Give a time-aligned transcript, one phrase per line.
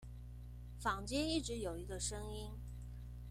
[0.79, 2.49] 坊間一直有一個聲音